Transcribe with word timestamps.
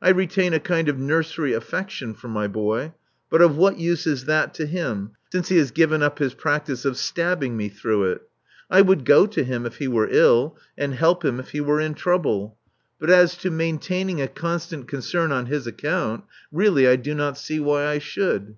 I 0.00 0.10
retain 0.10 0.52
a 0.52 0.60
kind 0.60 0.88
of 0.88 0.98
nurserj 0.98 1.52
affection 1.52 2.14
for 2.14 2.28
my 2.28 2.46
boy; 2.46 2.92
but 3.28 3.42
of 3.42 3.56
what 3.56 3.76
use 3.76 4.06
is 4.06 4.26
that 4.26 4.54
to 4.54 4.66
him, 4.66 5.16
since 5.32 5.48
he 5.48 5.56
has 5.56 5.72
given 5.72 6.00
up 6.00 6.20
his 6.20 6.32
practice 6.32 6.84
of 6.84 6.96
stabbing 6.96 7.56
mc 7.56 7.70
through 7.72 8.12
it? 8.12 8.20
I 8.70 8.82
would 8.82 9.04
go 9.04 9.26
to 9.26 9.42
him 9.42 9.66
if 9.66 9.78
he 9.78 9.88
were 9.88 10.06
ill; 10.08 10.56
anc 10.78 10.92
help 10.94 11.24
him 11.24 11.40
if 11.40 11.50
he 11.50 11.60
were 11.60 11.80
in 11.80 11.94
trouble; 11.94 12.56
but 13.00 13.10
as 13.10 13.36
to 13.38 13.50
maintain 13.50 14.06
Love 14.06 14.18
Among 14.18 14.18
the 14.36 14.44
Artists 14.44 14.70
433 14.70 14.78
ing 14.78 14.84
a 14.84 14.86
constant 14.86 14.88
concern 14.88 15.32
on 15.32 15.46
his 15.46 15.66
account, 15.66 16.24
really 16.52 16.86
I 16.86 16.94
do 16.94 17.12
not 17.12 17.36
see 17.36 17.58
why 17.58 17.86
I 17.88 17.98
should. 17.98 18.54